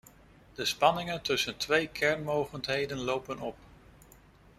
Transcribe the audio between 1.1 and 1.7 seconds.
tussen